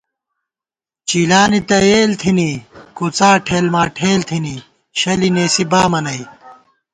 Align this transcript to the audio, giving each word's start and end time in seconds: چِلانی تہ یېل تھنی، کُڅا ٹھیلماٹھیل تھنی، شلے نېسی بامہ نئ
چِلانی 1.07 1.59
تہ 1.69 1.77
یېل 1.89 2.11
تھنی، 2.21 2.51
کُڅا 2.97 3.29
ٹھیلماٹھیل 3.45 4.21
تھنی، 4.29 4.55
شلے 4.99 5.29
نېسی 5.35 5.63
بامہ 5.71 5.99
نئ 6.05 6.21